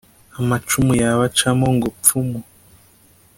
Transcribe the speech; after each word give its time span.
amacumu 0.39 0.93
yabacamo 1.01 1.67
ngo 1.75 1.87
pfumu 2.01 2.39